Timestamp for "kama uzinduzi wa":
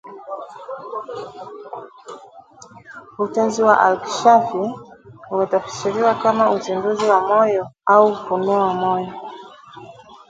6.21-7.19